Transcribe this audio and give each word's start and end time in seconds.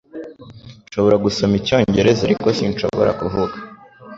Nshobora 0.87 1.15
gusoma 1.25 1.53
Icyongereza 1.59 2.21
ariko 2.25 2.47
sinshobora 2.57 3.11
kuvuga 3.19 3.55